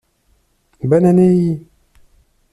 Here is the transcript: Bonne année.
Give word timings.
Bonne 0.81 1.05
année. 1.05 1.61